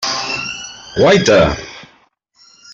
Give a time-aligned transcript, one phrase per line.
[0.97, 1.37] Guaita!